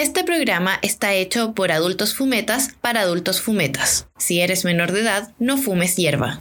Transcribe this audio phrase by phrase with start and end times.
[0.00, 4.06] Este programa está hecho por adultos fumetas para adultos fumetas.
[4.16, 6.40] Si eres menor de edad, no fumes hierba.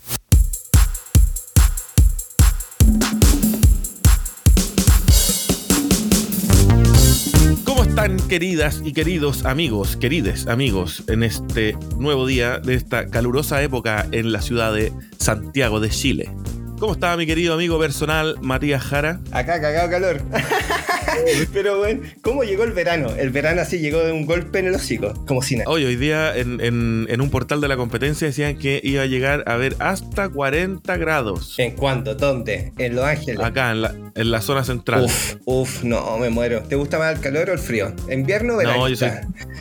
[7.66, 13.62] ¿Cómo están queridas y queridos amigos, querides amigos, en este nuevo día de esta calurosa
[13.62, 16.32] época en la ciudad de Santiago de Chile?
[16.80, 19.20] ¿Cómo está mi querido amigo personal Matías Jara?
[19.34, 20.22] Acá cagado calor.
[21.54, 23.10] Pero bueno, ¿cómo llegó el verano?
[23.18, 25.70] El verano así llegó de un golpe en el hocico, como si nada.
[25.70, 29.06] Hoy, hoy día en, en- en un portal de la competencia decían que iba a
[29.06, 31.58] llegar a ver hasta 40 grados.
[31.60, 32.16] ¿En cuánto?
[32.16, 32.74] ¿Dónde?
[32.78, 33.40] En Los Ángeles.
[33.44, 35.04] Acá en la, en la zona central.
[35.06, 36.62] Uf, uf, no, me muero.
[36.64, 37.94] ¿Te gusta más el calor o el frío?
[38.12, 39.10] ¿Invierno o no, yo soy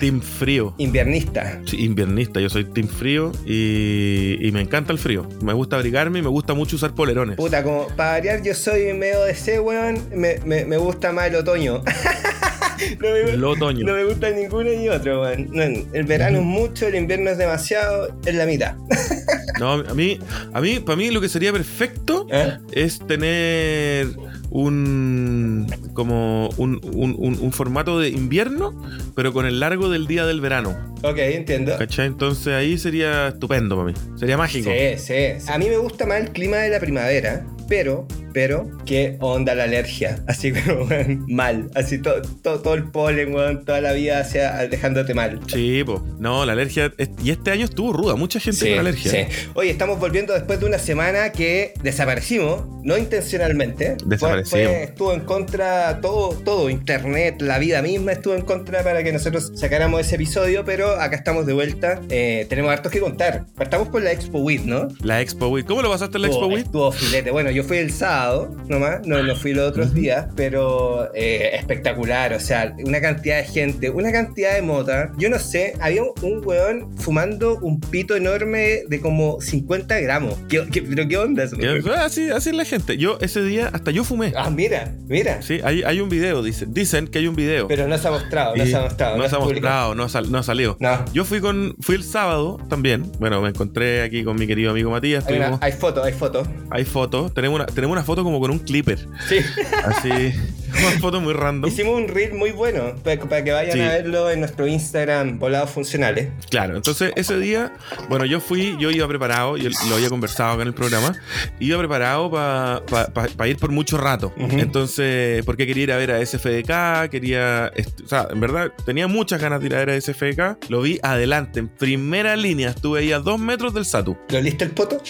[0.00, 0.74] team frío.
[0.78, 1.60] Inviernista.
[1.66, 5.28] Sí, inviernista, yo soy team frío y, y me encanta el frío.
[5.42, 7.36] Me gusta abrigarme y me gusta mucho usar polerones.
[7.36, 9.98] Puta, como para variar, yo soy medio de ese, weón.
[10.14, 11.47] Me, me, me gusta más el otoño.
[13.00, 13.84] no, me, El otoño.
[13.86, 15.24] no me gusta ninguno ni otro.
[15.36, 18.74] No, el verano es mucho, el invierno es demasiado, es la mitad.
[19.58, 20.20] No, a mí,
[20.52, 22.58] a mí, para mí lo que sería perfecto ¿Eh?
[22.70, 24.06] es tener
[24.50, 28.80] un como un, un- un- un formato de invierno,
[29.16, 30.76] pero con el largo del día del verano.
[31.02, 31.76] Ok, entiendo.
[31.76, 32.06] ¿Cachai?
[32.06, 33.94] Entonces ahí sería estupendo para mí.
[34.16, 34.70] Sería mágico.
[34.70, 35.50] Sí, sí.
[35.50, 39.64] A mí me gusta más el clima de la primavera, pero, pero, ¿qué onda la
[39.64, 40.22] alergia?
[40.26, 40.88] Así como,
[41.26, 41.70] mal.
[41.74, 45.40] Así todo, todo, todo el polen, weón, toda la vida hacia, dejándote mal.
[45.48, 46.04] Sí, po.
[46.18, 46.92] No, la alergia.
[47.22, 48.14] Y este año estuvo ruda.
[48.16, 49.10] Mucha gente Sí, con alergia.
[49.10, 49.48] sí.
[49.54, 53.96] Oye, estamos volviendo después de una semana que desaparecimos, no intencionalmente.
[54.06, 54.66] Desaparecimos.
[54.66, 59.12] fue- estuvo en contra todo, todo, internet, la vida misma estuvo en contra para que
[59.12, 62.00] nosotros sacáramos ese episodio, pero acá estamos de vuelta.
[62.10, 63.44] Eh, tenemos hartos que contar.
[63.56, 64.88] Partamos por la Expo WIT, ¿no?
[65.02, 65.66] La Expo Week.
[65.66, 66.64] ¿Cómo lo pasaste en la Expo Week?
[66.64, 67.30] Estuvo filete.
[67.30, 72.32] Bueno, yo fui el sábado nomás, no, no fui los otros días, pero eh, espectacular.
[72.32, 75.12] O sea, una cantidad de gente, una cantidad de mota.
[75.18, 80.34] Yo no sé, había un, un weón fumando un pito enorme de como 50 gramos.
[80.48, 81.56] ¿Qué, qué- pero qué onda eso?
[81.56, 82.96] Que- Así, así es la gente.
[82.96, 84.32] Yo ese día, hasta yo fumé.
[84.36, 85.42] Ah, mira, mira.
[85.42, 86.72] Sí, hay, hay un video, dicen.
[86.72, 87.68] Dicen que hay un video.
[87.68, 89.16] Pero no se ha mostrado, no se ha mostrado.
[89.16, 90.76] No se ha mostrado, no, ha sal- no ha salido.
[90.80, 91.04] No.
[91.12, 93.10] Yo fui con fui el sábado también.
[93.18, 95.26] Bueno, me encontré aquí con mi querido amigo Matías.
[95.26, 96.46] Hay, una- hay fotos, hay fotos.
[96.70, 97.32] hay fotos.
[97.34, 99.06] Tenemos una, tenemos una foto como con un clipper.
[99.28, 99.38] Sí.
[99.84, 100.32] Así.
[100.88, 101.70] una foto muy random.
[101.70, 103.80] Hicimos un reel muy bueno para, para que vayan Sí.
[103.80, 106.28] a verlo en nuestro Instagram, Volados Funcionales.
[106.50, 107.72] Claro, entonces ese día,
[108.08, 111.14] bueno, yo fui, yo iba preparado, yo lo había conversado acá en el programa,
[111.60, 114.32] iba preparado para ir por mucho rato.
[114.36, 114.58] Ujú.
[114.58, 117.72] Entonces, porque quería ir a ver a SFDK, quería,
[118.04, 120.98] o sea, en verdad, tenía muchas ganas de ir a ver a SFDK, lo vi
[121.02, 124.16] adelante, en primera línea, estuve ahí a dos metros del Satu.
[124.30, 125.00] ¿Lo liste el poto?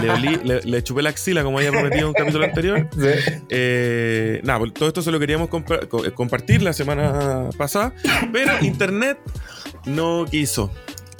[0.00, 2.88] Le, olí- le, le chupé la axila como había prometido en un capítulo anterior.
[3.02, 3.08] Sí.
[3.48, 7.92] Eh, nada, pues, todo esto se lo queríamos compa- eh, compartir la semana pasada,
[8.32, 9.18] pero internet
[9.86, 10.70] no quiso.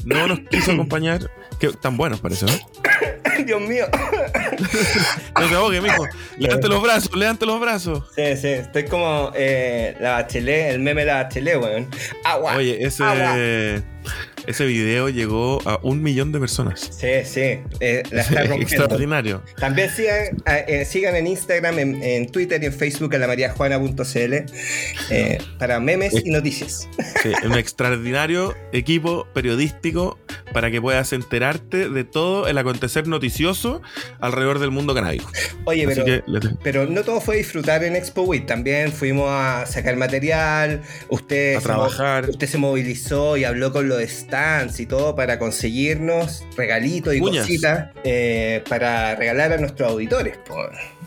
[0.05, 1.31] No nos quiso acompañar.
[1.59, 2.53] Que tan buenos parece, ¿no?
[3.47, 3.87] Dios mío.
[5.41, 6.07] No se ahogue, mijo.
[6.39, 8.05] Levante los brazos, levante los brazos.
[8.17, 11.89] Sí, sí, estoy como eh, la bachelet, el meme de la bachelet, weón.
[12.25, 12.57] Agua.
[12.57, 13.37] Oye, ese, agua.
[14.47, 16.81] Ese video llegó a un millón de personas.
[16.99, 18.63] Sí, sí, eh, la está rompiendo.
[18.63, 19.43] Extraordinario.
[19.59, 23.27] También sigan, eh, eh, sigan en Instagram, en, en Twitter y en Facebook a la
[23.27, 24.35] mariajuana.cl
[25.11, 26.89] eh, para memes y noticias.
[27.23, 30.19] Sí, un extraordinario equipo periodístico
[30.53, 33.81] para que puedas enterarte de todo el acontecer noticioso
[34.21, 35.31] alrededor del mundo canábico.
[35.65, 38.47] Oye, pero, que le- pero no todo fue disfrutar en Expo Week.
[38.47, 40.83] También fuimos a sacar material.
[41.09, 42.29] Usted, A trabajar.
[42.31, 47.91] usted se movilizó y habló con los stands y todo para conseguirnos regalitos y cositas
[48.05, 50.37] eh, para regalar a nuestros auditores.
[50.39, 50.57] po.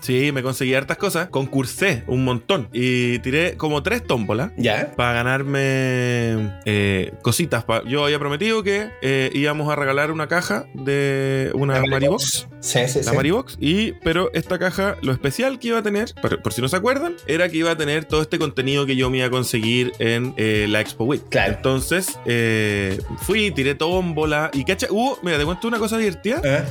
[0.05, 1.29] Sí, me conseguí hartas cosas.
[1.29, 2.69] Concursé un montón.
[2.73, 4.51] Y tiré como tres tómbolas.
[4.57, 4.91] ¿Ya?
[4.95, 7.63] Para ganarme eh, cositas.
[7.63, 12.47] Pa- Yo había prometido que eh, íbamos a regalar una caja de una Maribox.
[12.59, 13.15] Sí, sí, La sí.
[13.15, 13.57] Maribox.
[13.59, 16.75] Y, pero esta caja, lo especial que iba a tener, por, por si no se
[16.75, 19.91] acuerdan, era que iba a tener todo este contenido que yo me iba a conseguir
[19.99, 21.21] en eh, la Expo Week.
[21.29, 21.53] Claro.
[21.53, 24.87] Entonces, eh, fui, tiré tómbola y cacha.
[24.89, 26.41] Hubo, mira, te cuento una cosa divertida.
[26.43, 26.63] ¿Eh?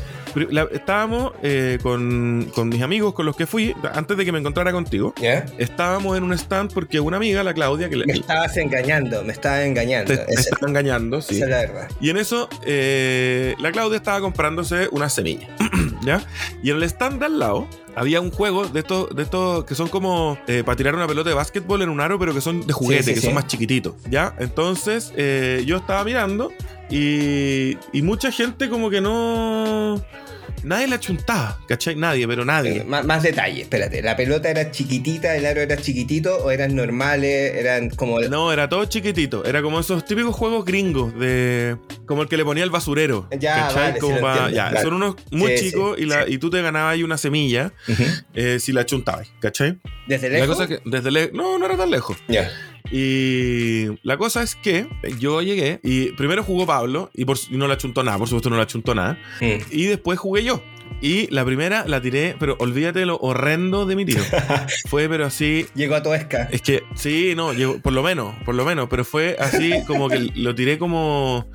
[0.51, 4.39] La- estábamos eh, con, con mis amigos con los que fui, antes de que me
[4.39, 5.15] encontrara contigo.
[5.21, 5.47] ¿Ya?
[5.59, 9.33] Estábamos en un stand porque una amiga, la Claudia, que le, Me estabas engañando, me
[9.33, 10.15] estabas engañando.
[10.15, 11.37] te, Esa- estaba engañando, sí.
[11.37, 11.89] esa es la verdad.
[12.01, 15.49] Y en eso, eh, la Claudia estaba comprándose unas semillas.
[16.05, 16.23] ¿Ya?
[16.63, 17.67] Y en el stand de al lado
[17.97, 21.31] había un juego de estos, de estos que son como eh, para tirar una pelota
[21.31, 23.27] de básquetbol en un aro, pero que son de juguete, Sí, sí, que sí.
[23.27, 23.95] son más chiquititos.
[24.11, 24.35] ¿Ya?
[24.39, 26.53] Entonces, eh, yo estaba mirando
[26.91, 30.03] y, y mucha gente como que no.
[30.63, 31.97] Nadie la chuntaba, ¿cachai?
[31.97, 32.79] Nadie, pero nadie.
[32.79, 34.03] Eh, más, más detalle, espérate.
[34.03, 37.55] ¿La pelota era chiquitita, el aro era chiquitito o eran normales?
[37.55, 38.21] Eran como.
[38.21, 39.45] No, era todo chiquitito.
[39.45, 41.77] Era como esos típicos juegos gringos de.
[42.07, 43.29] Como el que le ponía el basurero.
[43.39, 43.89] Ya, ¿cachai?
[43.91, 44.85] vale, Como sí lo pa- entiendo, ya, claro.
[44.89, 46.33] Son unos muy Sí, chicos sí, y, la, sí.
[46.35, 47.73] y tú te ganabas ahí una semilla
[48.35, 49.79] eh, si la chuntabas, ¿cachai?
[50.07, 50.57] ¿Desde La lejos?
[50.57, 52.17] cosa es que desde le- No, no era tan lejos.
[52.29, 52.51] Ya.
[52.97, 54.87] Y la cosa es que
[55.19, 58.51] yo llegué y primero jugó Pablo y, por, y no la chuntó nada, por supuesto
[58.51, 59.19] no la chuntó nada.
[59.41, 59.63] Mm.
[59.73, 60.63] Y después jugué yo.
[61.01, 64.23] Y la primera la tiré, pero olvídate de lo horrendo de mi tiro.
[64.89, 65.67] Fue, pero así.
[65.75, 66.49] Llegó a Toesca.
[66.53, 70.09] Es que, sí, no, llegó, por lo menos, por lo menos, pero fue así como
[70.09, 71.51] que lo tiré como.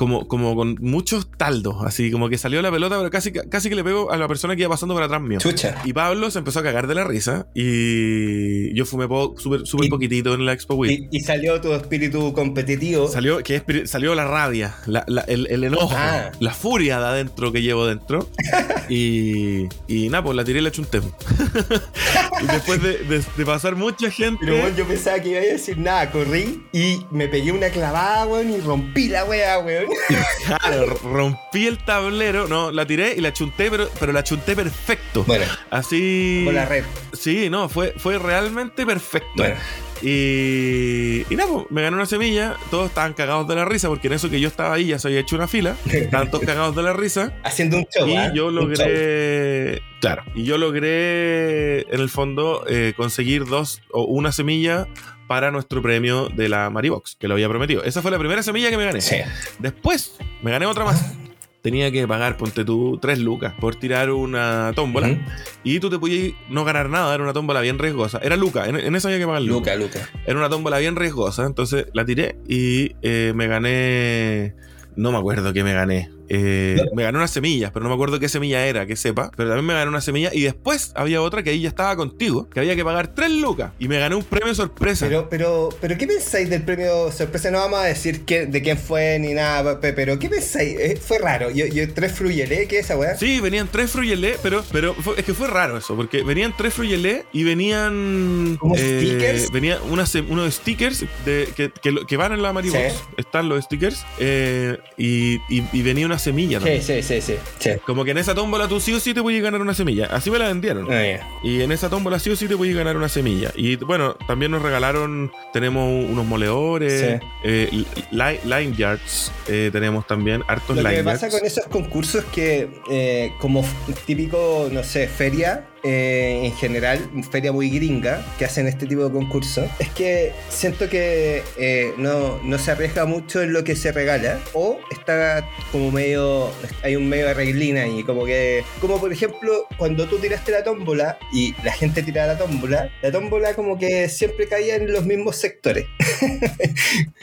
[0.00, 3.74] Como, como con muchos taldos, así como que salió la pelota, pero casi, casi que
[3.74, 5.38] le pego a la persona que iba pasando por atrás mío.
[5.38, 5.76] Chucha.
[5.84, 9.90] Y Pablo se empezó a cagar de la risa y yo fumé po- súper Y-
[9.90, 11.06] poquitito en la Expo Week.
[11.12, 13.08] Y, y salió tu espíritu competitivo.
[13.08, 16.32] Salió, que salió la rabia, la- la- el, el enojo, Ah.
[16.40, 18.26] la furia de adentro que llevo dentro.
[18.88, 21.00] y, y nada, pues la tiré y la chunté.
[22.42, 24.38] y después de, de- de pasar mucha gente.
[24.46, 28.26] Pero bueno, yo pensaba que iba a decir nada, corrí y me pegué una clavada,
[28.26, 29.89] weón, y rompí la wea, weón.
[30.46, 32.48] claro, rompí el tablero.
[32.48, 35.24] No, la tiré y la chunté, pero, pero la chunté perfecto.
[35.24, 36.42] Bueno, Así.
[36.44, 36.84] con la red.
[37.12, 39.28] Sí, no, fue, fue realmente perfecto.
[39.36, 39.56] Bueno,
[40.02, 42.56] Y, y nada, pues, me gané una semilla.
[42.70, 45.08] Todos estaban cagados de la risa, porque en eso que yo estaba ahí ya se
[45.08, 45.76] había hecho una fila.
[45.86, 47.32] Estaban todos cagados de la risa.
[47.44, 48.08] haciendo un show.
[48.08, 48.32] Y ¿ah?
[48.34, 49.82] yo logré.
[50.00, 50.22] Claro.
[50.34, 54.86] Y yo logré, en el fondo, eh, conseguir dos o una semilla
[55.26, 57.84] para nuestro premio de la Maribox, que lo había prometido.
[57.84, 59.00] Esa fue la primera semilla que me gané.
[59.00, 59.16] Sí.
[59.58, 61.14] Después, me gané otra más.
[61.62, 65.18] Tenía que pagar, ponte tú, tres lucas por tirar una tómbola.
[65.62, 68.18] Y tú te podías no ganar nada, era una tómbola bien riesgosa.
[68.22, 69.76] Era Luca, en, en esa había que pagar Luca.
[69.76, 70.10] Luca, Luca.
[70.26, 74.54] Era una tómbola bien riesgosa, entonces la tiré y eh, me gané.
[74.96, 76.10] No me acuerdo qué me gané.
[76.32, 76.80] Eh.
[76.94, 79.30] Me gané unas semillas, pero no me acuerdo qué semilla era, que sepa.
[79.36, 82.48] Pero también me gané una semilla y después había otra que ahí ya estaba contigo,
[82.48, 85.06] que había que pagar tres lucas y me gané un premio sorpresa.
[85.06, 87.50] Pero, pero, pero, ¿qué pensáis del premio sorpresa?
[87.50, 90.78] No vamos a decir qué- de quién fue ni nada, pe- pero ¿qué pensáis?
[90.78, 91.50] Eh, fue raro.
[91.50, 93.16] Yo, yo tres fruyelé, ¿qué es esa weá?
[93.16, 96.74] Sí, venían tres fruyelé, pero, pero fue- es que fue raro eso, porque venían tres
[96.74, 98.56] fruyelé y venían.
[98.60, 99.50] ¿Como stickers?
[99.50, 102.92] Venían unas, unos stickers de, que, que, que van en la Maribox.
[102.92, 102.98] Sí.
[103.16, 104.04] Están los stickers.
[104.20, 106.82] eh, y, y- y venía una semilla Sí, también.
[106.82, 107.34] sí, sí, sí.
[107.58, 107.70] sí.
[107.84, 110.06] Como que en esa tómbola tú sí o sí te podías ganar una semilla.
[110.06, 110.86] Así me la vendieron.
[110.92, 111.40] Ah.
[111.42, 113.50] Y en esa tómbola sí o sí te podías ganar una semilla.
[113.56, 117.26] Y bueno, también nos regalaron, tenemos unos moledores, Sí.
[117.44, 122.68] eh, li- line yards, eh, tenemos también hartos Lo que pasa con esos concursos que,
[122.90, 123.64] eh, como
[124.06, 129.10] típico, no sé, feria, eh, en general, feria muy gringa, que hacen este tipo de
[129.10, 133.92] concursos, es que siento que eh, no, no se arriesga mucho en lo que se
[133.92, 136.50] regala, o está como medio,
[136.82, 140.64] hay un medio de reglina y como que, como por ejemplo, cuando tú tiraste la
[140.64, 145.04] tómbola y la gente tiraba la tómbola, la tómbola como que siempre caía en los
[145.04, 145.86] mismos sectores.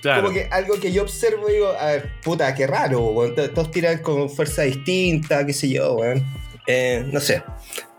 [0.01, 0.21] Claro.
[0.21, 3.13] Como que algo que yo observo y digo, a ver, puta, qué raro,
[3.53, 5.97] Todos tiran con fuerza distinta, qué sé yo.
[6.67, 7.41] Eh, no sé.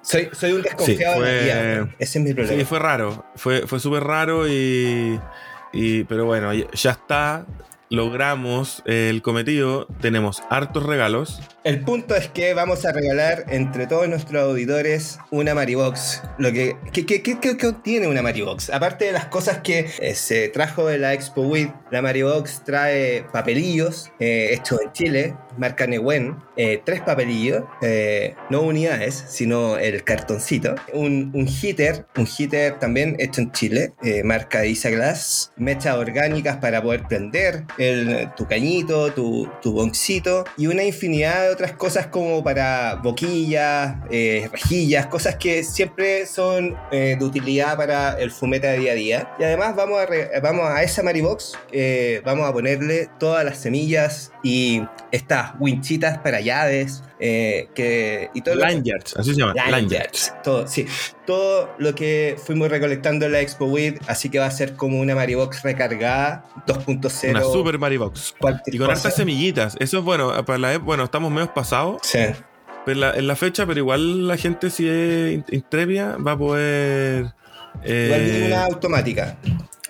[0.09, 1.95] Soy, soy un desconfiado Sí, de la fue- vida, weón.
[1.99, 2.59] Ese es mi problema.
[2.59, 3.25] Sí, fue raro.
[3.37, 5.21] Fue, fue súper raro y,
[5.73, 6.05] y.
[6.05, 7.47] Pero bueno, ya- está.
[7.91, 9.87] Logramos el cometido.
[10.03, 11.41] Tenemos hartos regalos.
[11.65, 16.23] El punto es que vamos a regalar entre todos nuestros auditores una Maribox.
[16.37, 18.69] Lo que, ¿qué, qué, qué- qué contiene una Maribox?
[18.69, 23.25] Aparte de las cosas que eh, se trajo de la Expo WIT, la Maribox trae
[23.33, 30.05] papelillos eh, hechos en Chile, marca Newen, eh, tres papelillos, eh, no unidades, sino el
[30.05, 36.57] cartoncito, un, un heater, un heater también hecho en Chile, eh, marca Isaglass, mechas orgánicas
[36.59, 37.65] para poder prender,
[38.37, 44.49] tu cañito, tu, tu boncito y una infinidad de otras cosas como para boquillas, eh,
[44.51, 49.37] rejillas, cosas que siempre son eh, de utilidad para el fumeta de día a día.
[49.39, 51.59] Y además vamos a, vamos a esa Maribox,
[52.25, 57.03] vamos a ponerle todas las semillas y estas winchitas para llaves.
[57.21, 58.55] eh, que, y todo
[59.17, 59.53] así se llama.
[59.55, 60.29] Line Line yards.
[60.29, 60.43] yards.
[60.45, 60.87] Todo, sí.
[61.27, 65.01] Todo lo que fuimos recolectando en la Expo WID, así que va a ser como
[65.01, 67.31] una Maribox recargada 2.0.
[67.31, 68.35] Una super Maribox.
[68.67, 69.77] Y con hartas semillitas.
[69.81, 70.33] Eso es bueno.
[70.45, 72.19] Para la, ep- bueno, estamos medio pasados Sí.
[72.19, 76.39] en la, en la fecha, pero igual la gente, si es in- intrepia, va a
[76.39, 77.33] poder.
[77.83, 79.37] eh, Igual una automática.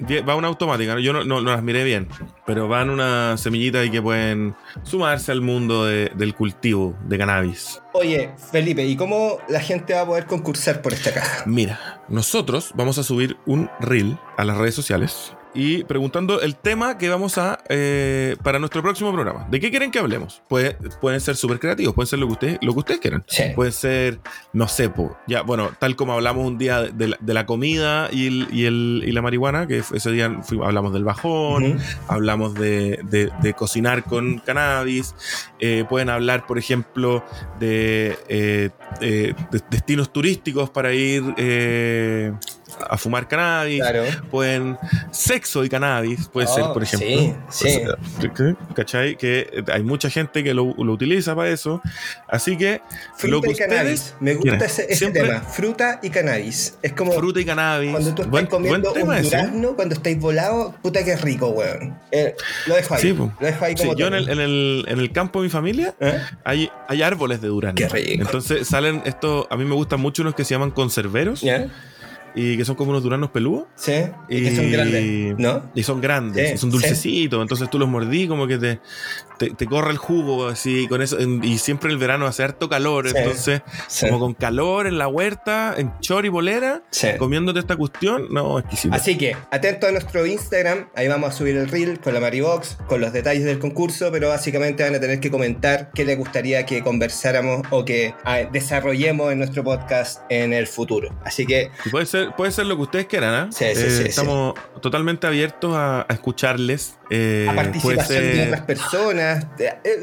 [0.00, 1.00] Va una automática, ¿no?
[1.00, 2.08] yo no, no- no las miré bien,
[2.46, 7.82] pero van unas semillitas y que pueden sumarse al mundo de- del cultivo de cannabis.
[7.94, 11.42] Oye, Felipe, ¿y cómo la gente va a poder concursar por esta caja?
[11.46, 16.98] Mira, nosotros vamos a subir un reel a las redes sociales y preguntando el tema
[16.98, 19.46] que vamos a eh, para nuestro próximo programa.
[19.50, 20.40] ¿De qué quieren que hablemos?
[20.48, 23.24] Puede- pueden ser súper creativos, pueden ser lo que ustedes, lo que ustedes quieran.
[23.26, 23.42] Sí.
[23.56, 24.20] Puede ser,
[24.52, 28.08] no sé, po, ya, bueno, tal como hablamos un día de la, de la comida
[28.12, 32.54] y, el- y el- y la marihuana, que ese día fuimos- hablamos del bajón, hablamos
[32.54, 35.14] de, de- de cocinar con cannabis,
[35.58, 37.24] eh, pueden hablar, por ejemplo,
[37.58, 42.32] de, eh, eh, de destinos turísticos para ir eh,
[42.88, 44.04] a fumar cannabis, Claro.
[44.30, 44.76] pueden
[45.10, 47.08] sexo y cannabis, puede Oh, ser, por ejemplo.
[47.50, 47.80] sí, sí.
[48.74, 49.16] ¿Cachai?
[49.16, 51.80] Que hay mucha gente que lo, lo utiliza para eso.
[52.28, 52.80] Así que
[53.16, 54.00] Fruta lo que y cannabis.
[54.00, 55.40] ustedes Me gusta ese, ese Siempre tema.
[55.40, 56.78] Fruta y cannabis.
[56.82, 57.90] Es como fruta y cannabis.
[57.90, 59.24] cuando tú estás buen, comiendo buen un ese.
[59.36, 61.98] durazno, cuando estáis volado, puta que rico, weón.
[62.10, 62.34] Eh,
[62.66, 63.00] lo dejo ahí.
[63.02, 65.44] Sí, lo dejo ahí Sí, como yo en el, en, el, en el campo de
[65.44, 66.20] mi familia ¿Eh?
[66.44, 67.76] hay, hay árboles de durazno.
[67.76, 68.22] Qué rico.
[68.24, 71.66] Entonces salen estos, a mí me gustan mucho unos que se llaman conserveros ¿Ya?
[72.38, 73.64] Y que son como unos duraznos peludos.
[73.74, 74.04] Sí.
[74.28, 75.36] Y que son grandes.
[75.38, 75.64] ¿No?
[75.74, 77.42] Y son grandes, Sí, son dulcecitos.
[77.42, 78.80] Entonces tú los mordí como que te,
[79.38, 81.18] te, te corre el jugo así con eso.
[81.18, 83.08] en- y siempre en el verano hace harto calor.
[83.08, 83.14] Sí.
[83.16, 84.06] Entonces, Sí.
[84.06, 87.08] como con calor en la huerta, en chor y bolera, Sí.
[87.18, 88.94] comiéndote esta cuestión, no, exquisito.
[88.94, 92.78] Así que, atento a nuestro Instagram, ahí vamos a subir el reel con la Maribox,
[92.88, 96.66] con los detalles del concurso, pero básicamente van a tener que comentar qué les gustaría
[96.66, 101.08] que conversáramos o que ah, desarrollemos en nuestro podcast en el futuro.
[101.24, 103.48] Así que, Y puede ser, puede ser lo que ustedes quieran, ¿ah?
[103.50, 104.08] Sí, sí, Eh, sí, sí.
[104.08, 106.94] Estamos totalmente abiertos a, a escucharles.
[107.10, 109.27] eh, a participación de otras personas,
[109.58, 109.98] eh,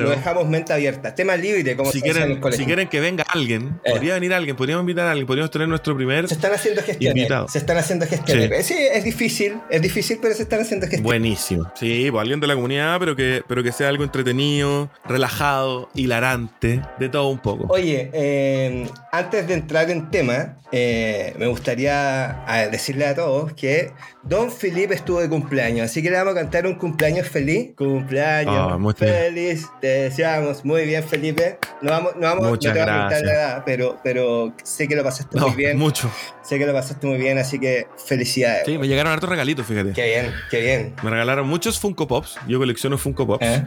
[0.00, 1.14] lo, dejamos mente abierta.
[1.14, 2.60] Tema libre, como si quieren, colegio.
[2.60, 3.90] si quieren que venga alguien, Eh.
[3.92, 7.16] podría venir alguien, podríamos invitar a alguien, podríamos tener nuestro primer Se están haciendo gestiones.
[7.16, 7.48] Invitado.
[7.48, 8.66] Se están haciendo gestiones.
[8.66, 8.74] Sí.
[8.78, 11.04] es difícil, es difícil, pero se están haciendo gestiones.
[11.04, 11.70] Buenísimo.
[11.74, 16.82] Sí, pues alguien de la comunidad, pero que, pero que sea algo entretenido, relajado, hilarante,
[16.98, 17.66] de todo un poco.
[17.68, 23.92] Oye, eh, antes de entrar en tema, eh, me gustaría decirle a todos que
[24.22, 27.72] Don Felipe estuvo de cumpleaños, así que le vamos a cantar un cumpleaños feliz.
[27.76, 28.51] Cumpleaños
[28.96, 31.58] Feliz, te deseamos muy bien, Felipe.
[31.80, 33.22] No vamos, no vamos Muchas no te vamos a preguntar gracias.
[33.22, 35.78] la edad, pero, pero sé que lo pasaste No, muy bien.
[35.78, 36.10] mucho.
[36.42, 38.62] Sé que lo pasaste muy bien, así que felicidades.
[38.66, 39.92] Sí, me llegaron hartos regalitos, fíjate.
[39.92, 40.94] Qué bien, qué bien.
[41.02, 42.36] Me regalaron muchos Funko Pops.
[42.46, 43.46] Yo colecciono Funko Pops.
[43.46, 43.64] ¿Eh?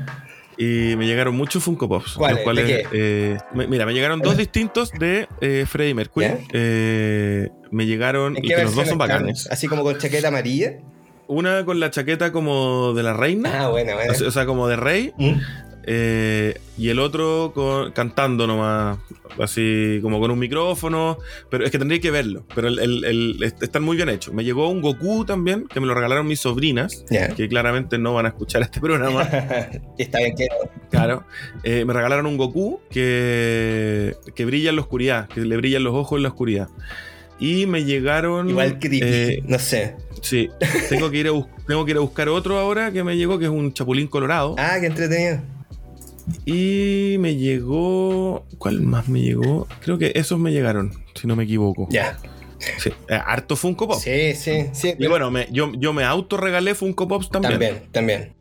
[0.58, 2.13] Y me llegaron muchos Funko Pops.
[2.13, 2.38] ¿Cuáles?
[2.38, 2.88] los cuales, ¿De qué?
[2.94, 4.38] eh, me- mira, me llegaron dos ¿Eh?
[4.38, 6.27] distintos de eh, Freddie Mercury.
[6.54, 9.48] Eh, me llegaron, ¿En y que los dos son bacanes.
[9.51, 10.77] Así como con chaqueta amarilla.
[11.27, 14.13] Una con la chaqueta como de la reina, Ah, bueno, bueno.
[14.27, 15.12] o sea- como de rey.
[15.17, 15.32] ¿Mm?
[15.88, 18.98] eh, y el otro con- cantando nomás,
[19.39, 21.20] así como con un micrófono.
[21.51, 22.44] Pero es que tendría que verlo.
[22.55, 24.34] Pero el, el- el- est- están muy bien hechos.
[24.34, 27.05] Me llegó un Goku también, que me lo regalaron mis sobrinas,
[27.38, 29.22] que claramente no van a escuchar este programa.
[30.00, 30.48] Está bien que
[30.89, 31.24] Claro.
[31.63, 35.94] Eh, me regalaron un Goku que, que brilla en la oscuridad, que le brillan los
[35.94, 36.67] ojos en la oscuridad.
[37.39, 38.50] Y me llegaron.
[38.50, 39.96] igual creepy, eh, no sé.
[40.25, 40.50] Sí.
[40.89, 41.32] Tengo que, ir a
[41.67, 44.55] tengo que ir a buscar otro ahora que me llegó, que es un chapulín colorado.
[44.58, 45.39] Ah, qué entretenido.
[46.46, 48.46] Y me llegó.
[48.58, 49.67] ¿Cuál más me llegó?
[49.82, 51.88] Creo que esos me llegaron, si no me equivoco.
[51.91, 52.17] Ya.
[52.79, 52.89] Sí.
[53.10, 54.00] Eh, harto Funko Pop.
[54.01, 54.96] Sí, sí, sí.
[54.98, 57.51] Y bueno, me- yo, yo me auto regalé Funko Pops también.
[57.53, 58.35] también, también.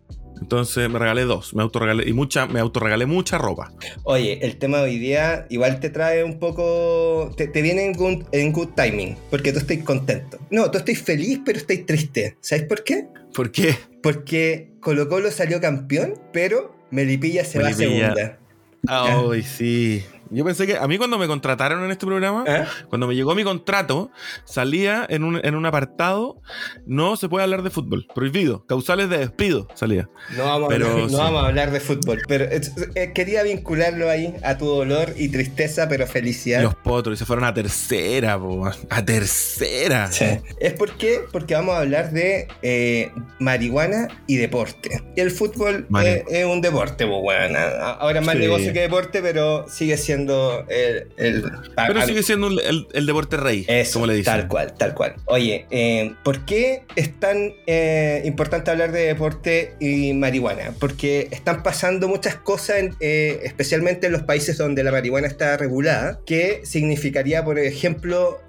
[0.45, 1.55] Entonces me regalé dos.
[1.55, 2.07] Me auto regalé.
[2.07, 3.73] Y mucha, me auto regalé mucha ropa.
[4.03, 7.33] Oye, el tema de hoy día igual te trae un poco.
[7.35, 10.39] Te, te viene en good, en good timing, porque tú estás contento.
[10.51, 12.37] No, tú estás feliz, pero estás triste.
[12.43, 13.07] ¿Sabes por qué?
[13.33, 13.75] ¿Por qué?
[14.03, 18.39] Porque Colo Colo salió campeón, pero Melipilla se va a segunda.
[18.87, 20.05] Ay, sí.
[20.35, 22.67] Yo pensé que a mí cuando me contrataron en este programa, ¿Ah?
[22.89, 24.11] cuando me llegó mi contrato,
[24.45, 26.41] salía en un, en un apartado,
[26.87, 30.09] no se puede hablar de fútbol, prohibido, causales de despido, salía.
[30.37, 32.61] No, vamos, Pero a, hablar, no vamos a hablar de fútbol, pero eh,
[32.95, 36.63] eh, quería vincularlo ahí a tu dolor y tristeza, pero felicidad.
[36.63, 40.11] Los potros y se fueron a tercera, po, a tercera.
[40.11, 40.27] Sí.
[40.61, 41.21] ¿Es por qué?
[41.31, 45.03] Porque vamos a hablar de eh, marihuana y deporte.
[45.17, 47.59] Y el fútbol eh, es un deporte, pues bueno.
[47.59, 48.41] Ahora es más Sí.
[48.41, 50.24] negocio que deporte, pero sigue siendo
[50.69, 51.09] el.
[51.17, 51.45] el-
[51.77, 54.33] Pero sigue siendo el, el deporte rey, eso, como le dicen.
[54.33, 55.15] Tal cual, tal cual.
[55.27, 60.75] Oye, eh, ¿por qué es tan eh, importante hablar de deporte y marihuana?
[60.79, 65.57] Porque están pasando muchas cosas, en, eh, especialmente en los países donde la marihuana está
[65.57, 68.41] regulada, que significaría, por ejemplo,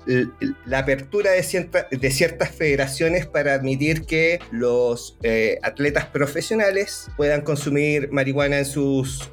[0.66, 5.18] la apertura de, cierta- de ciertas federaciones para admitir que los
[5.64, 9.30] atletas profesionales puedan consumir marihuana en sus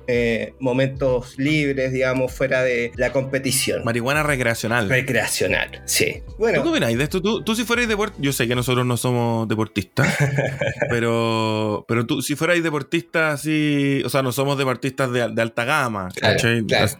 [0.59, 3.85] momentos libres, digamos, digamos, fuera de la competición.
[3.85, 4.89] Marihuana recreacional.
[4.89, 6.23] Recreacional, sí.
[6.39, 6.59] Bueno.
[6.59, 7.21] ¿Tú qué opináis de esto?
[7.21, 10.09] Tú, tú si fueras deportista, yo sé que nosotros no somos deportistas,
[10.89, 16.09] pero, pero tú si fuerais deportista así, o sea, no somos deportistas de, alta gama,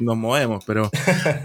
[0.01, 0.91] Nos movemos, pero,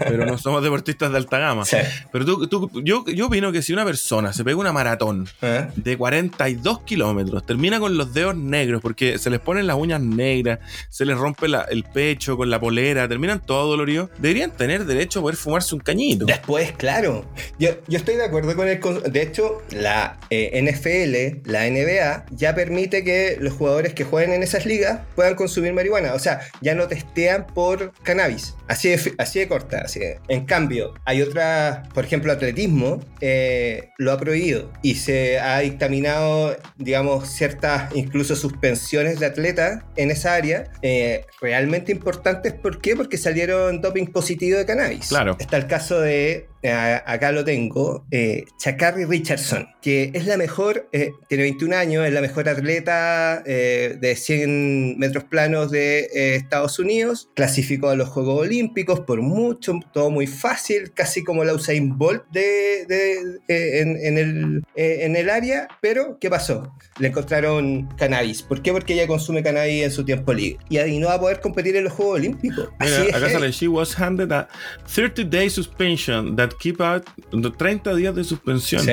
[0.00, 1.64] pero no somos deportistas de alta gama.
[2.12, 5.68] Pero tú, tú, yo, yo opino que si una persona se pega una maratón ¿Eh?
[5.76, 10.58] de 42 kilómetros, termina con los dedos negros, porque se les ponen las uñas negras,
[10.88, 15.22] se les rompe el pecho con la polera, terminan todo dolorido, deberían tener derecho a
[15.22, 16.26] poder fumarse un cañito.
[16.26, 17.24] Después, claro.
[17.58, 18.80] Yo, yo estoy de acuerdo con el...
[19.10, 24.42] De hecho, la eh, NFL, la NBA, ya permite que los jugadores que jueguen en
[24.42, 26.14] esas ligas puedan consumir marihuana.
[26.14, 28.54] O sea, ya no testean por cannabis.
[28.68, 29.82] Así de, así de corta.
[29.84, 35.58] Así En cambio, hay otras, por ejemplo, atletismo eh, lo ha prohibido y se ha
[35.60, 42.52] dictaminado, digamos, ciertas incluso suspensiones de atletas en esa área eh, realmente importantes.
[42.52, 42.96] ¿Por qué?
[42.96, 45.08] Porque salieron doping positivo de cannabis.
[45.08, 45.36] Claro.
[45.38, 51.12] Está el caso de acá lo tengo, eh, Chakari Richardson, que es la mejor, eh,
[51.28, 57.30] tiene 21 años, es la mejor atleta eh, de 100 metros planos de Estados Unidos,
[57.34, 62.24] clasificó a los Juegos Olímpicos por mucho, todo muy fácil, casi como la Usain Bolt
[62.30, 62.86] de,
[63.48, 66.74] en, el, en el área, pero ¿qué pasó?
[66.98, 68.42] Le encontraron cannabis.
[68.42, 68.72] ¿Por qué?
[68.72, 70.58] Porque ella consume cannabis en su tiempo libre.
[70.68, 72.68] Y no va a poder competir en los Juegos Olímpicos.
[72.78, 74.48] acá sale, she was handed a
[74.86, 77.04] 30 day suspension that keep out
[77.56, 78.86] 30 días de suspensión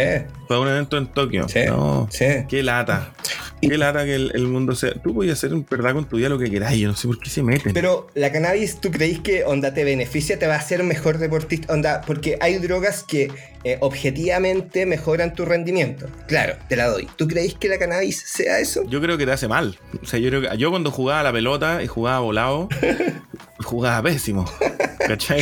[0.48, 1.46] para un evento en Tokio.
[1.68, 3.14] No, qué lata.
[3.62, 4.94] Qué lata que el, mundo sea.
[4.94, 6.80] Tú puedes hacer en verdad con tu día lo que queráis.
[6.80, 7.74] Yo no sé por qué se meten.
[7.74, 10.38] Pero la cannabis, ¿tú creéis que onda te beneficia?
[10.38, 11.74] ¿Te va a hacer mejor deportista?
[11.74, 13.32] Onda, porque hay drogas que
[13.66, 16.06] eh, objetivamente mejoran tu rendimiento.
[16.28, 17.08] Claro, te la doy.
[17.16, 18.84] ¿Tú creéis que la cannabis sea eso?
[18.88, 19.80] Yo creo que te hace mal.
[20.04, 22.70] O sea, yo creo que yo cuando jugaba la pelota y jugaba volado,
[23.58, 24.46] jugaba pésimo.
[25.08, 25.42] ¿Cachai?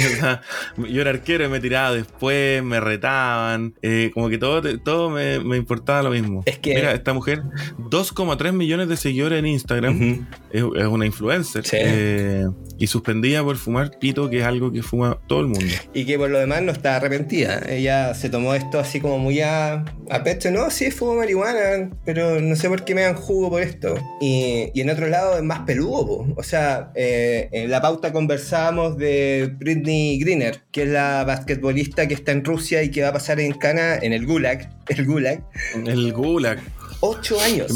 [0.78, 5.58] yo era arquero y me tiraba después, me retaban, eh, como que todo, todo me,
[5.58, 6.44] importaba lo mismo.
[6.46, 6.76] Es que...
[6.76, 7.44] Mira, esta mujer,
[7.78, 11.64] 2,3 millones de seguidores en Instagram, es, una influencer.
[11.72, 15.74] Eh, y suspendida por fumar pito, que es algo que fuma todo el mundo.
[15.94, 17.62] Y que por lo demás no está arrepentida.
[17.70, 20.52] Ella se tomó esto así como muy a, a pecho.
[20.52, 23.96] No, sí, fumo marihuana, pero no sé por qué me dan jugo por esto.
[24.22, 26.26] Y, y en otro lado es más peludo.
[26.36, 32.14] O sea, eh, en la pauta conversábamos de Britney Greener, que es la basquetbolista que
[32.14, 34.70] está en Rusia y que va a pasar en Cana, en el Gulag.
[34.88, 35.44] El Gulag.
[35.86, 36.60] El Gulag.
[37.00, 37.68] Ocho años.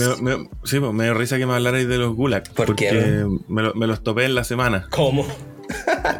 [0.63, 2.49] sí, pues, me dio risa que me hablarais de los Gulag.
[2.53, 4.87] ¿Por porque Me, los topé en la semana.
[4.89, 5.25] ¿Cómo?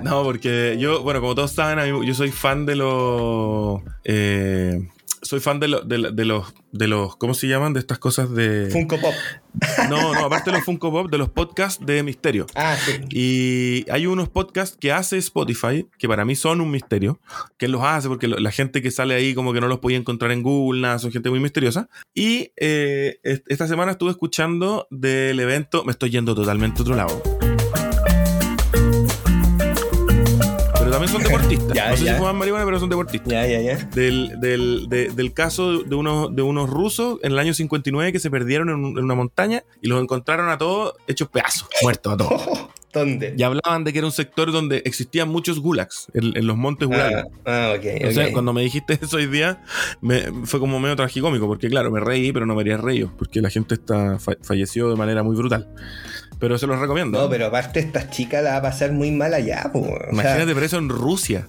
[0.03, 3.81] No, porque yo, bueno, como todos saben, yo soy fan de los.
[4.03, 4.87] Eh,
[5.21, 7.73] soy fan de, de, los, de los, ¿cómo se llaman?
[7.73, 8.69] De estas cosas de...
[8.71, 9.13] Funko Pop.
[9.89, 12.45] No, no, aparte de los Funko Pop, de los podcasts de misterio.
[12.55, 12.99] Ah, sí.
[13.09, 17.19] Y hay unos podcasts que hace Spotify, que para mí son un misterio,
[17.57, 20.31] que los hace porque la gente que sale ahí como que no los podía encontrar
[20.31, 21.89] en Google, nada, son gente muy misteriosa.
[22.13, 27.36] Y eh, esta semana estuve escuchando del evento, me estoy yendo totalmente a otro lado
[30.97, 31.89] también son deportistas.
[31.89, 33.31] no sé si fuman marihuana, pero son deportistas.
[33.31, 33.77] Ya, ya, ya.
[33.85, 38.31] Del, del, del caso de unos, de unos rusos en el año 59 que se
[38.31, 42.67] perdieron en, una montaña y los encontraron a todos hechos pedazos, muertos a todos.
[42.97, 43.33] ¿Dónde?
[43.37, 47.27] Y hablaban de que era un sector donde existían muchos gulags, en, los montes gulags.
[47.45, 48.07] Ah, ah ok.
[48.07, 49.61] O sea, cuando me dijiste eso hoy día,
[50.01, 53.41] me, fue como medio tragicómico, porque claro, me reí, pero no me haría reír, porque
[53.41, 55.67] la gente está falleció de manera muy brutal.
[56.39, 57.19] Pero se los recomiendo.
[57.19, 59.71] No, pero aparte esta chica la va a pasar muy mal allá.
[60.11, 61.47] Imagínate preso en Rusia.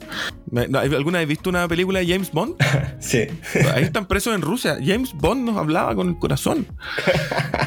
[0.54, 2.56] ¿Alguna vez visto una película de James Bond?
[3.00, 3.26] sí.
[3.74, 4.78] Ahí están presos en Rusia.
[4.82, 6.66] James Bond nos hablaba con el corazón.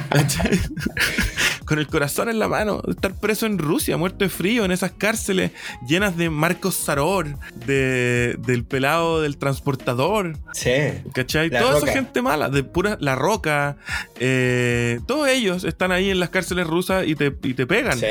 [1.66, 2.82] con el corazón en la mano.
[2.88, 5.52] Estar preso en Rusia, muerto de frío, en esas cárceles
[5.88, 10.38] llenas de Marcos Saror, de, del pelado del transportador.
[10.54, 10.72] Sí.
[11.14, 11.50] ¿Cachai?
[11.50, 13.78] Toda esa gente mala, de pura La Roca.
[14.20, 17.98] Eh, todos ellos están ahí en las cárceles rusas y te, y te pegan.
[17.98, 18.08] Sí,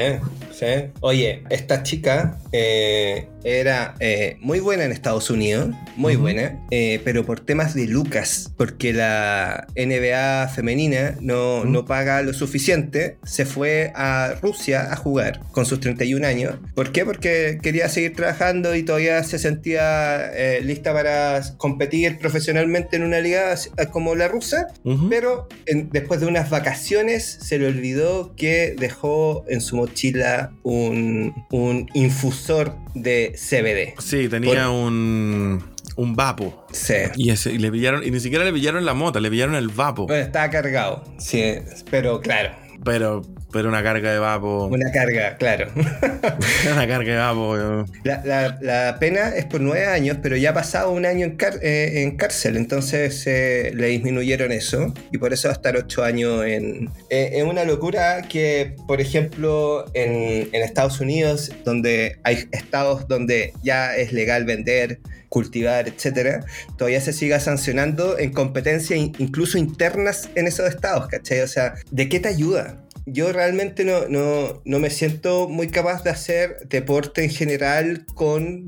[0.53, 0.91] sí.
[1.01, 7.25] Oye, esta chica eh, era eh, muy buena en Estados Unidos, muy buena, eh, pero
[7.25, 13.93] por temas de Lucas, porque la NBA femenina no, no, paga lo suficiente, se fue
[13.95, 16.57] a Rusia a jugar con sus 31 años.
[16.75, 17.05] ¿Por qué?
[17.05, 23.21] Porque quería seguir trabajando y todavía se sentía eh, lista para competir profesionalmente en una
[23.21, 23.55] liga
[23.93, 24.67] como la rusa,
[25.09, 25.49] pero
[25.91, 32.75] después de unas vacaciones se le olvidó que dejó en su mochila un, un infusor
[32.95, 34.01] de CBD.
[34.01, 35.63] Sí, tenía un,
[35.97, 36.67] un vapo.
[36.73, 36.95] Sí.
[37.17, 40.07] Y, ese, le pillaron, y ni siquiera le pillaron la mota, le pillaron el vapo.
[40.07, 41.05] Bueno, estaba cargado.
[41.19, 41.57] Sí,
[41.91, 42.51] pero claro.
[42.85, 44.67] pero, pero una carga de vapo.
[44.67, 45.69] Una carga, claro.
[45.75, 47.87] una carga de vapo.
[48.05, 51.37] La, la, la, pena es por nueve años, pero ya ha pasado un año en,
[51.63, 56.03] eh, en cárcel, entonces eh, le disminuyeron eso y por eso va a estar ocho
[56.05, 56.91] años en...
[57.11, 63.53] Eh, es una locura que, por ejemplo, en, en Estados Unidos, donde hay estados donde
[63.63, 66.45] ya es legal vender, cultivar, etcétera,
[66.77, 71.41] todavía se siga sancionando en competencias incluso internas en esos estados, ¿cachai?
[71.41, 72.85] O sea, ¿de qué te ayuda?
[73.13, 78.67] Yo realmente no, no, no me siento muy capaz de hacer deporte en general con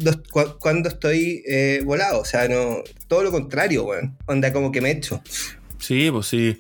[0.59, 2.21] cuando estoy eh, volado.
[2.21, 4.17] O sea, no, todo lo contrario, weón.
[4.27, 5.23] Onda como que me echo.
[5.83, 6.57] Sí, pues sí.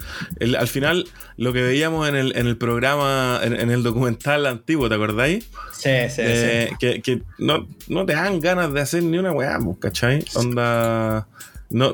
[0.59, 4.97] al final, lo que veíamos en el, en el programa, en, el documental antiguo, ¿te
[4.97, 5.45] acordáis?
[5.73, 6.77] Sí, sí, eh, sí.
[6.81, 10.25] Que, que no, no, te dan ganas de hacer ni una weá, pues, ¿cachai?
[10.35, 11.29] Onda.
[11.71, 11.92] No,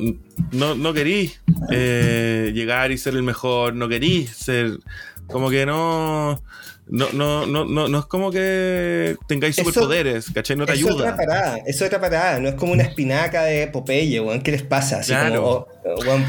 [0.52, 4.78] no, no querís eh, llegar y ser el mejor, no querís ser.
[5.28, 6.42] Como que no.
[6.90, 10.56] No, no, no, no, no es como que tengáis superpoderes, ¿cachai?
[10.56, 10.90] No te ayuda.
[10.90, 14.52] Es otra parada, es otra parada, no es como una espinaca de Popeye, weón, ¿qué
[14.52, 15.00] les pasa?
[15.00, 15.68] Así claro.
[15.84, 16.20] como, oh,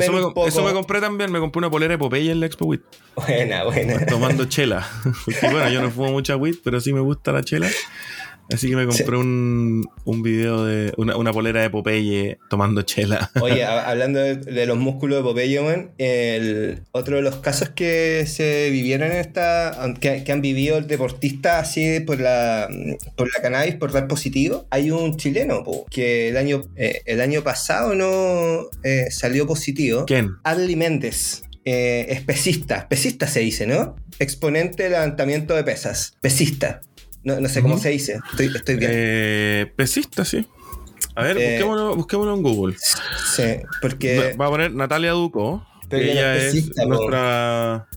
[0.00, 2.66] eso me, eso me, compré también, me compré una polera de Popeye en la Expo
[2.66, 2.82] WIT.
[3.16, 4.04] Buena, buena.
[4.06, 4.86] Tomando chela.
[5.42, 7.68] bueno, yo no fumo mucha WIT, pero sí me gusta la chela.
[8.52, 13.30] Así que me compré un, un, video de una, polera de Popeye tomando chela.
[13.40, 18.70] Oye, hablando de, los músculos de Popeye, man, el, otro de los casos que se
[18.70, 22.68] vivieron en esta, que, que han vivido el deportista así por la,
[23.16, 27.42] por la cannabis, por dar positivo, hay un chileno que el año, eh, el año
[27.42, 30.04] pasado no eh, salió positivo.
[30.06, 30.30] ¿Quién?
[30.42, 31.42] Adli Méndez.
[31.66, 33.96] Eh, es pesista, pesista se dice, ¿no?
[34.18, 36.82] Exponente de levantamiento de pesas, pesista.
[37.24, 38.20] No, no sé cómo se dice.
[38.30, 38.90] Estoy, estoy bien.
[38.94, 40.46] Eh, pesista, sí.
[41.14, 42.76] A ver, eh, busquémoslo, busquémoslo, en Google.
[43.34, 43.42] Sí,
[43.80, 44.36] porque.
[44.40, 45.66] Va a poner Natalia Duco.
[45.90, 47.88] Ella, es, pesista, nuestra.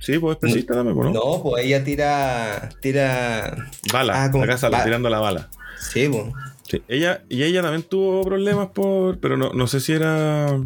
[0.00, 1.12] Sí, pues es pesista también, ¿no?
[1.12, 2.68] No, pues ella tira.
[2.80, 3.70] tira.
[3.92, 4.24] Bala.
[4.24, 5.48] Ah, acá sale tirando la bala.
[5.78, 6.24] Sí, pues.
[6.68, 6.82] Sí.
[6.88, 9.18] Ella, y ella también tuvo problemas por.
[9.18, 10.58] Pero no, no sé si era.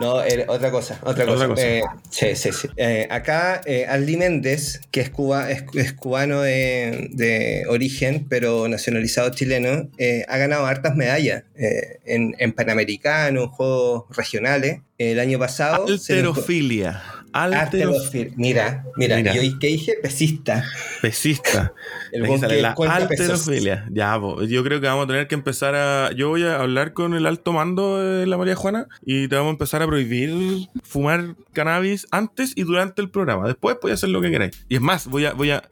[0.00, 0.14] No,
[0.48, 1.48] otra cosa, otra, cosa.
[1.58, 2.68] Eh, sí, sí, sí.
[2.76, 9.88] Eh, acá, eh, Aldi Méndez, que es, Cuba, es, cubano de, origen, pero nacionalizado chileno,
[9.98, 14.80] eh, ha ganado hartas medallas en, en Panamericanos, Juegos regionales.
[14.98, 15.86] El año pasado.
[15.86, 17.02] Alterofilia.
[17.34, 18.32] Alterofilia.
[18.36, 19.34] Mira, mira, mira.
[19.34, 19.94] Yo, ¿qué dije?
[20.00, 20.64] Pesista.
[21.02, 21.72] Pesista.
[22.12, 22.22] El
[22.62, 23.88] la alterofilia.
[23.90, 26.12] Ya, yo creo que vamos a tener que empezar a.
[26.12, 29.48] Yo voy a hablar con el alto mando de la María Juana y te vamos
[29.48, 33.48] a empezar a prohibir fumar cannabis antes y durante el programa.
[33.48, 34.52] Después podéis hacer lo que queráis.
[34.68, 35.32] Y es más, voy a.
[35.32, 35.64] Voy a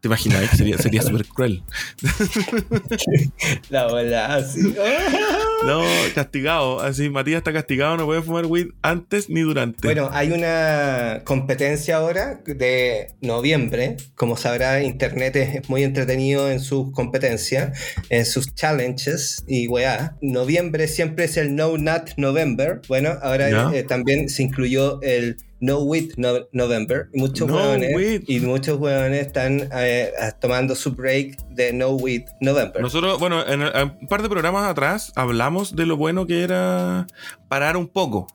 [0.00, 0.48] ¿Te imaginas?
[0.56, 1.62] Sería, sería súper cruel.
[3.68, 4.74] la bola, así.
[5.66, 5.82] no,
[6.14, 6.80] castigado.
[6.80, 9.86] Así, Matías está castigado, no puede fumar weed antes ni durante.
[9.86, 13.96] Bueno, hay una competencia ahora de noviembre.
[14.14, 20.16] Como sabrá, Internet es muy entretenido en sus competencias, en sus challenges y weá.
[20.20, 22.80] Noviembre siempre es el No Nut November.
[22.88, 27.08] Bueno, ahora eh, también se incluyó el no Weed November.
[27.12, 32.82] Y muchos no y muchos hueones están eh, tomando su break de No Weed November.
[32.82, 37.06] Nosotros, bueno, en, un par de programas atrás hablamos de lo bueno que era
[37.48, 38.26] parar un poco,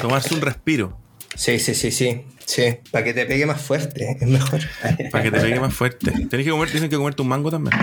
[0.00, 0.98] tomarse un respiro.
[1.36, 2.20] Sí, sí, sí, sí.
[2.44, 4.60] Sí, para que te pegue más fuerte, es mejor.
[5.10, 6.10] Para que te pegue más fuerte.
[6.10, 7.74] Tenés que comer, dicen que comerte un mango también.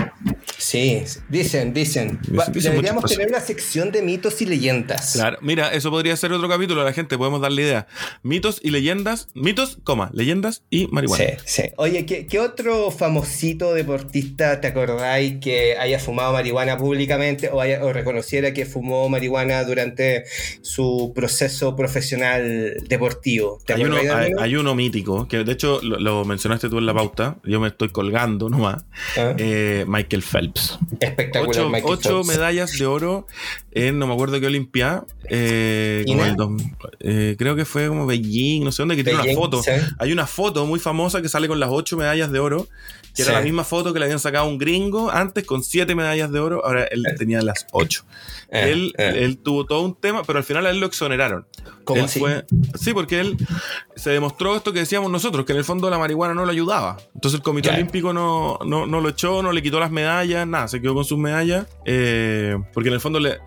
[0.58, 2.20] Sí, dicen, dicen.
[2.52, 5.14] Deberíamos tener una sección de mitos y leyendas.
[5.14, 7.86] Claro, mira, eso podría ser otro capítulo a la gente, podemos darle idea.
[8.22, 11.24] Mitos y leyendas, mitos, coma, leyendas y marihuana.
[11.44, 11.62] Sí, sí.
[11.76, 17.92] Oye, ¿qué, otro famosito deportista te acordáis que haya fumado marihuana públicamente o, haya, o
[17.92, 20.24] reconociera que fumó marihuana durante
[20.62, 23.60] su proceso profesional deportivo?
[23.64, 23.96] ¿Te hay, uno,
[24.38, 27.90] hay, uno mítico, que de hecho lo, mencionaste tú en la pauta, yo me estoy
[27.90, 28.84] colgando nomás,
[29.16, 29.34] ah.
[29.38, 30.78] eh, Michael Phelps.
[30.98, 31.82] Espectacular.
[31.84, 33.26] Ocho, ocho medallas de oro
[33.72, 36.04] en no me acuerdo qué Olimpia, eh,
[37.00, 39.62] eh, creo que fue como Beijing, no sé dónde, que tiene una foto.
[39.98, 42.66] Hay una foto muy famosa que sale con las ocho medallas de oro,
[43.14, 46.32] que era la misma foto que le habían sacado un gringo antes con siete medallas
[46.32, 48.04] de oro, ahora él tenía las ocho.
[48.50, 51.46] él, él tuvo todo un tema, pero al final a él lo exoneraron.
[51.84, 52.22] ¿Cómo así?
[52.78, 53.36] sí, porque él
[53.96, 56.98] se demostró esto que decíamos nosotros, que en el fondo la marihuana no lo ayudaba.
[57.14, 60.80] Entonces el Comité Olímpico no, no, lo echó, no le quitó las medallas, nada, se
[60.80, 63.38] quedó con sus medallas, eh, porque en el fondo le,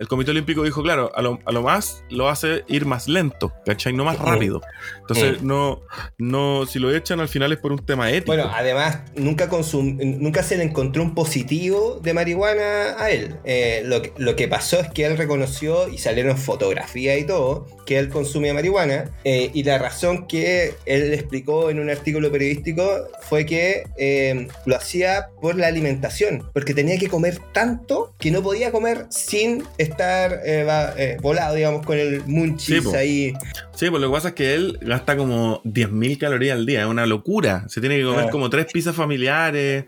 [0.00, 3.52] el Comité Olímpico dijo, claro, a lo, a lo más lo hace ir más lento,
[3.64, 3.92] ¿cachai?
[3.92, 4.60] No más rápido.
[5.00, 5.46] Entonces, Mm.
[5.46, 5.82] no,
[6.18, 8.26] no, si lo echan al final es por un tema ético.
[8.26, 13.36] Bueno, además, nunca, consum nunca se le encontró un positivo de marihuana a él.
[13.44, 17.98] Eh, lo, lo que pasó es que él reconoció y salieron fotografías y todo que
[17.98, 19.10] él consumía marihuana.
[19.24, 24.76] eh, y la razón que él explicó en un artículo periodístico fue que eh, lo
[24.76, 30.40] hacía por la alimentación, porque tenía que comer tanto que no podía comer sin estar
[30.44, 33.32] eh, va- eh, volado, digamos, con el munchis Sí, ahí.
[33.74, 36.86] Sí, pues lo que pasa es que él gasta como 10.000 calorías al día, es
[36.86, 37.64] una locura.
[37.68, 39.84] Se tiene que comer como tres pizzas familiares.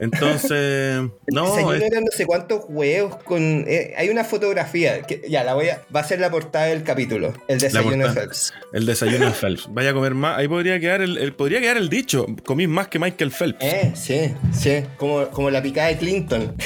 [0.00, 3.64] Entonces, no, es- no sé cuántos huevos con.
[3.66, 5.82] eh, hay una fotografía que ya la voy a.
[5.94, 7.32] Va a ser la portada del capítulo.
[7.48, 8.14] El desayuno de.
[8.14, 8.52] Phelps.
[8.72, 9.68] el desayuno de Phelps.
[9.72, 10.38] Vaya a comer más.
[10.38, 12.26] Ahí podría quedar el, el- podría quedar el dicho.
[12.44, 13.58] Comís más que Michael Phelps.
[13.64, 14.82] Eh, sí, sí.
[14.96, 16.54] Como, como la picada de Clinton.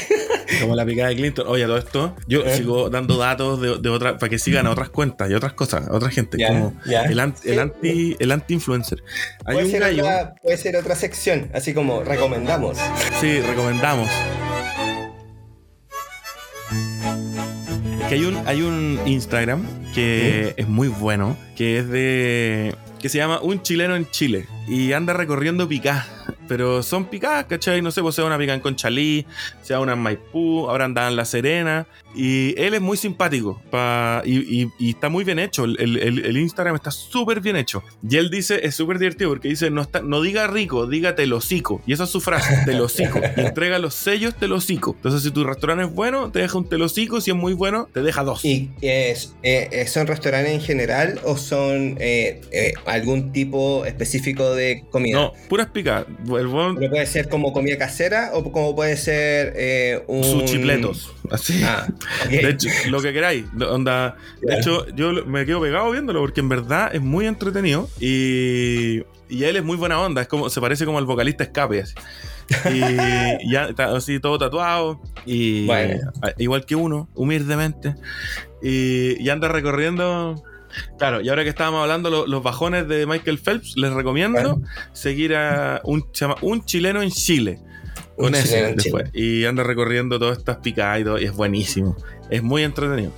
[0.60, 1.46] Como la picada de Clinton.
[1.48, 2.54] Oye, todo esto, yo ¿Eh?
[2.58, 5.88] sigo dando datos de, de otra, para que sigan a otras cuentas y otras cosas,
[5.88, 6.36] a otra gente.
[6.38, 9.02] Ya, como el, an- el anti, el anti-influencer.
[9.46, 10.02] Hay Puede un ser, gallo.
[10.02, 12.76] otra, puede ser otra sección, así como recomendamos.
[13.22, 14.10] Sí, recomendamos.
[18.00, 22.74] Es que hay un, hay un Instagram que es muy bueno, que es de.
[22.98, 24.48] que se llama Un chileno en Chile.
[24.66, 26.04] Y anda recorriendo picás.
[26.52, 27.80] Pero son picadas, ¿cachai?
[27.80, 29.24] No sé, pues sea una pica en Conchalí,
[29.62, 31.86] sea una en Maipú, ahora andaba en La Serena.
[32.14, 35.64] Y él es muy simpático pa- y, y- y está muy bien hecho.
[35.64, 37.82] El, el- el- Instagram está súper bien hecho.
[38.06, 41.80] Y él dice, es súper divertido porque dice, no, está, no diga rico, diga telocico.
[41.86, 43.18] Y esa es su frase, telocico.
[43.34, 44.92] y entrega los sellos telocico.
[44.96, 47.22] Entonces, si tu restaurante es bueno, te deja un telocico.
[47.22, 48.44] Si es muy bueno, te deja dos.
[48.44, 54.84] ¿Y es, eh, son restaurantes en general o son eh, eh, algún tipo específico de
[54.90, 55.16] comida?
[55.18, 56.04] No, puras picadas.
[56.42, 60.24] El Pero puede ser como comida casera o como puede ser eh, un.
[60.24, 61.12] sus chipletos.
[61.30, 61.62] Así.
[61.64, 61.86] Ah,
[62.24, 62.30] ok.
[62.30, 63.44] De hecho, lo que queráis.
[63.68, 69.02] Onda, de hecho, yo me quedo pegado viéndolo porque en verdad es muy entretenido y,
[69.28, 70.22] y él es muy buena onda.
[70.22, 71.80] Es como, se parece como al vocalista Escape.
[71.82, 71.94] Así.
[72.74, 72.80] Y
[73.50, 76.12] ya está así todo tatuado y Bueno.
[76.38, 77.94] igual que uno, humildemente.
[78.62, 80.42] Y, y anda recorriendo.
[80.98, 84.62] Claro, y ahora que estábamos hablando lo- los bajones de Michael Phelps, les recomiendo Bueno.
[84.92, 86.04] seguir a un,
[86.64, 87.58] chileno en Chile.
[88.16, 89.10] Un Con ese chileno en después.
[89.12, 91.96] Y anda recorriendo todas estas picadas y todo, y es buenísimo.
[92.30, 93.12] Es muy entretenido.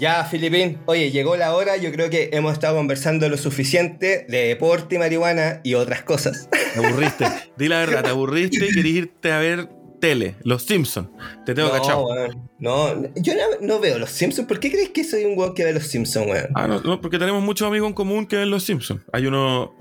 [0.00, 1.76] Ya, Filipín, oye, llegó la hora.
[1.76, 6.48] Yo creo que hemos estado conversando lo suficiente de deporte y marihuana y otras cosas.
[6.72, 7.26] Te aburriste.
[7.56, 9.68] Di la verdad, te aburriste y querés irte a ver
[10.00, 11.08] tele, Los Simpsons.
[11.44, 12.04] Te tengo no, cachado.
[12.06, 12.48] weón.
[12.58, 14.48] No, yo no, no veo los Simpsons.
[14.48, 16.48] ¿Por qué crees que soy un weón que ve los Simpsons, weón?
[16.54, 19.02] Ah, no, no, porque tenemos muchos amigos en común que ven Los Simpsons.
[19.12, 19.74] Hay uno,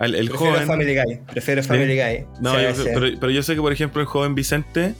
[0.00, 0.66] el, el Prefiero joven.
[0.66, 1.20] Family Guy.
[1.30, 2.26] Prefiero Family Guy.
[2.40, 4.94] No, yo- pero, pero yo sé que, por ejemplo, el joven Vicente,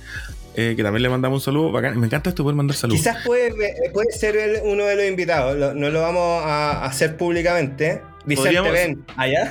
[0.56, 1.72] eh, que también le mandamos un saludo.
[1.72, 1.98] bacán.
[1.98, 3.00] Me encanta esto, poder mandar saludos.
[3.00, 3.52] Quizás puede,
[3.92, 5.56] puede ser uno de los invitados.
[5.56, 8.00] Lo- no lo vamos a hacer públicamente.
[8.26, 9.04] Vicente, ven.
[9.18, 9.50] ¿Allá?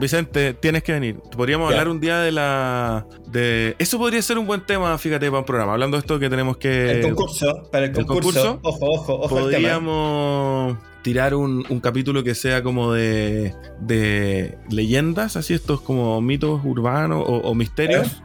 [0.00, 1.16] Vicente, tienes que venir.
[1.36, 3.06] Podríamos hablar un día de la.
[3.32, 5.72] De Eso podría ser un buen tema, fíjate, para un programa.
[5.72, 6.90] Hablando de esto que tenemos que.
[6.92, 7.68] el concurso.
[7.70, 8.60] Para el Eh, el concurso.
[8.62, 9.28] Ojo, ojo, ojo.
[9.28, 16.60] Podríamos tirar un, un capítulo que sea como de, de leyendas, así estos como mitos
[16.62, 18.20] urbanos o, o misterios,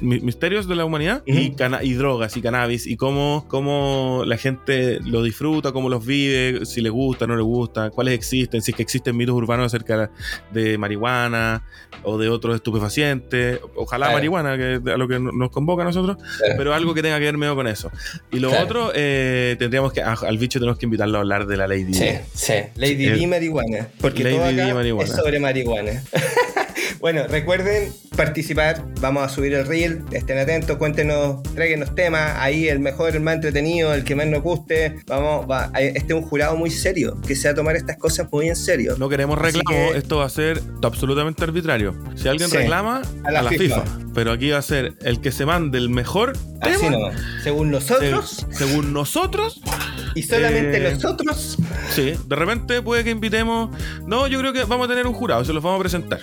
[0.00, 1.50] mi- misterios de la humanidad y,
[1.92, 6.88] drogas y cannabis y cómo, cómo la gente lo disfruta, cómo los vive, si le
[6.88, 10.10] gusta, no le gusta, cuáles existen, si es que existen mitos urbanos acerca
[10.50, 11.62] de marihuana
[12.04, 14.16] o de otros estupefacientes, ojalá Claro.
[14.30, 16.54] Marihuana, que a lo que nos convoca a nosotros, Claro.
[16.56, 17.90] pero algo que tenga que ver medio con eso.
[18.30, 18.64] Y lo Claro.
[18.64, 21.94] otro, eh, tendríamos que, a- al bicho tenemos que invitarlo a hablar de la Lady
[21.94, 22.54] Sí, sí.
[22.76, 23.88] Lady D marihuana.
[24.00, 25.08] Porque Lady todo acá marihuana.
[25.10, 26.02] es sobre marihuana.
[27.00, 28.82] bueno, recuerden participar.
[29.00, 30.02] Vamos a subir el reel.
[30.12, 32.32] Estén atentos, cuéntenos, tráiganos temas.
[32.38, 34.96] Ahí el mejor, el más entretenido, el que más nos guste.
[35.06, 38.26] Vamos, va, este es un jurado muy serio, que se va a tomar estas cosas
[38.32, 38.96] muy en serio.
[38.98, 41.94] No queremos reclamo, que- esto va a ser absolutamente arbitrario.
[42.16, 42.56] Si alguien Sí.
[42.56, 43.84] reclama, A la FIFA.
[44.14, 47.10] Pero aquí va a ser el que se mande el mejor Así tema.
[47.44, 49.60] Según nosotros se- según nosotros,
[50.16, 51.56] y solamente eh, nosotros.
[51.90, 53.70] sí, de repente puede que invitemos.
[54.06, 56.20] No, yo creo que vamos a tener un jurado, se los vamos a presentar.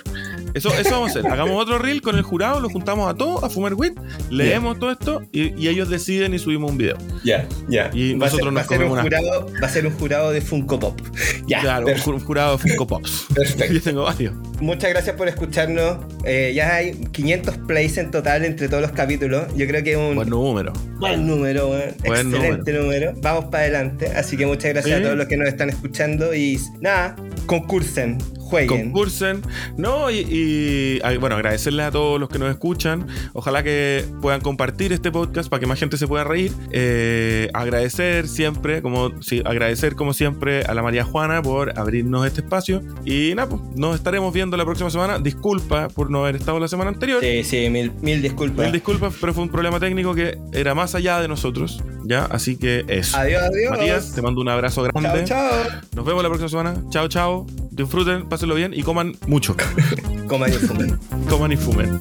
[0.56, 1.30] Eso, eso vamos a hacer.
[1.30, 3.92] Hagamos otro reel con el jurado, lo juntamos a todos a fumar weed,
[4.30, 6.96] leemos todo esto y, y ellos deciden y subimos un video.
[7.24, 7.90] Ya, ya.
[7.92, 9.86] Y va ser, nosotros va nos a ser un comemos una- jurado, va a ser
[9.86, 11.00] un jurado de Funko Pop.
[11.48, 12.10] Ya, claro, perfecto.
[12.10, 13.26] un, ju- un jurado de Funko Pops.
[13.36, 13.72] Perfecto.
[13.74, 14.34] Yo tengo varios.
[14.60, 15.98] Muchas gracias por escucharnos.
[16.24, 19.44] Eh, ya hay 500 plays en total entre todos los capítulos.
[19.56, 20.72] Yo creo que es un Buen número.
[20.98, 21.94] buen número, weón.
[22.04, 23.12] Buen excelente número.
[23.22, 24.08] Vamos para adelante.
[24.16, 26.34] Así que muchas gracias a todos los que nos están escuchando.
[26.34, 27.14] Y nada,
[27.46, 28.84] concursen, Jueguen.
[28.92, 29.42] concursen.
[29.76, 33.06] No, y, y, ah, bueno, agradecerles a todos los que nos escuchan.
[33.32, 36.52] Ojalá que puedan compartir este podcast para que más gente se pueda reír.
[36.70, 42.40] Eh, agradecer siempre, como sí, agradecer como siempre a la María Juana por abrirnos este
[42.40, 42.82] espacio.
[43.04, 45.18] Y nada, pues, nos estaremos viendo la próxima semana.
[45.18, 47.20] Disculpa por no haber estado la semana anterior.
[47.20, 48.64] Sí, sí, mil, mil disculpas.
[48.64, 51.82] Mil disculpas, pero fue un problema técnico que era más allá de nosotros.
[52.04, 52.24] ¿Ya?
[52.26, 53.16] Así que eso.
[53.16, 53.70] Adiós, adiós.
[53.70, 55.24] Matías, te mando un abrazo grande.
[55.24, 55.80] Chao, chao.
[55.94, 56.74] Nos vemos la próxima semana.
[56.90, 57.65] Chao, chao.
[57.76, 59.54] Disfruten, pásenlo bien y coman mucho.
[60.28, 60.98] Coman y fumen.
[61.28, 62.00] coman y fumen.